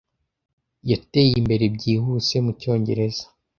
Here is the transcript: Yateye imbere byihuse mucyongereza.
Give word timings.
Yateye 0.89 1.33
imbere 1.41 1.65
byihuse 1.75 2.35
mucyongereza. 2.45 3.25